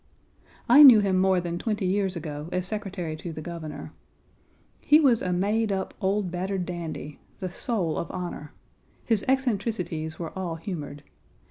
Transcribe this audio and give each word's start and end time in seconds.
I 0.67 0.81
knew 0.81 0.99
him 1.01 1.19
more 1.19 1.39
than 1.39 1.59
twenty 1.59 1.85
years 1.85 2.15
ago 2.15 2.49
as 2.51 2.65
Secretary 2.65 3.15
to 3.17 3.31
the 3.31 3.39
Governor. 3.39 3.93
He 4.79 4.99
was 4.99 5.21
a 5.21 5.31
made 5.31 5.71
up 5.71 5.93
old 6.01 6.31
battered 6.31 6.65
dandy, 6.65 7.19
the 7.39 7.51
soul 7.51 7.97
of 7.97 8.09
honor. 8.09 8.51
His 9.05 9.23
eccentricities 9.27 10.17
were 10.17 10.31
all 10.35 10.55
humored. 10.55 11.03